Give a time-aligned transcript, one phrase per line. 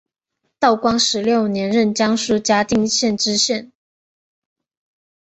[0.57, 3.71] 道光十六年任江苏嘉定县知县。